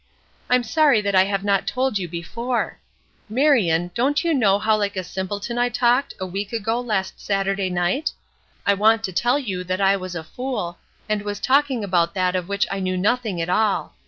[0.49, 2.79] I am sorry that I have not told you before.
[3.29, 7.69] Marion, don't you know how like a simpleton I talked, a week ago last Saturday
[7.69, 8.11] night?
[8.65, 12.35] I want to tell you that I was a fool; and was talking about that
[12.35, 13.93] of which I knew nothing at all.